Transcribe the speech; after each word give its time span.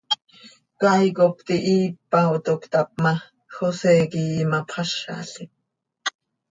Caay 0.79 1.07
cop 1.17 1.35
tihiipa, 1.47 2.21
toc 2.45 2.59
cötap 2.63 2.89
ma, 3.03 3.13
José 3.55 3.93
quih 4.11 4.33
imapxázalim. 4.43 5.51